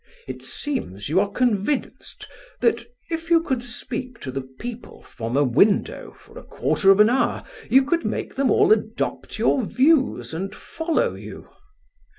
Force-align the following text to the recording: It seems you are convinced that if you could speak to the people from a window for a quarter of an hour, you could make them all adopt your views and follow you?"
It 0.27 0.41
seems 0.41 1.09
you 1.09 1.19
are 1.19 1.29
convinced 1.29 2.25
that 2.59 2.85
if 3.11 3.29
you 3.29 3.39
could 3.43 3.63
speak 3.63 4.19
to 4.21 4.31
the 4.31 4.41
people 4.41 5.03
from 5.03 5.37
a 5.37 5.43
window 5.43 6.15
for 6.19 6.39
a 6.39 6.43
quarter 6.43 6.89
of 6.89 6.99
an 6.99 7.11
hour, 7.11 7.43
you 7.69 7.85
could 7.85 8.03
make 8.03 8.33
them 8.33 8.49
all 8.49 8.71
adopt 8.73 9.37
your 9.37 9.63
views 9.63 10.33
and 10.33 10.55
follow 10.55 11.13
you?" 11.13 11.49